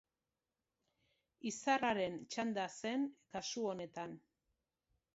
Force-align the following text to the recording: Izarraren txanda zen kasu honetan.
Izarraren 1.51 2.19
txanda 2.31 2.67
zen 2.81 3.09
kasu 3.37 3.71
honetan. 3.75 4.21